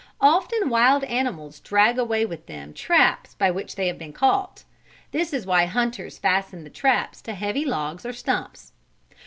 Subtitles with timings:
[0.19, 4.63] Often wild animals drag away with them traps by which they have been caught.
[5.11, 8.71] That is why hunters fasten the traps to heavy logs or stumps.